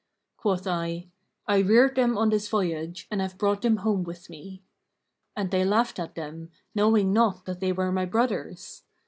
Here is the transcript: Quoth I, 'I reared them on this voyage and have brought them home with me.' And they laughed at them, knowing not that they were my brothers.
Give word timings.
Quoth 0.35 0.65
I, 0.65 1.09
'I 1.47 1.59
reared 1.59 1.93
them 1.95 2.17
on 2.17 2.31
this 2.31 2.49
voyage 2.49 3.07
and 3.11 3.21
have 3.21 3.37
brought 3.37 3.61
them 3.61 3.77
home 3.85 4.03
with 4.03 4.31
me.' 4.31 4.63
And 5.35 5.51
they 5.51 5.63
laughed 5.63 5.99
at 5.99 6.15
them, 6.15 6.49
knowing 6.73 7.13
not 7.13 7.45
that 7.45 7.59
they 7.59 7.71
were 7.71 7.91
my 7.91 8.05
brothers. 8.05 8.81